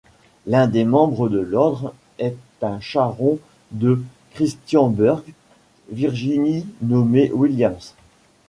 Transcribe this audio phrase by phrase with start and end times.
[0.47, 3.37] L'un des membres de l'Ordre est un charron
[3.69, 5.21] de Christiansburg,
[5.91, 7.93] Virginie nommé Williams.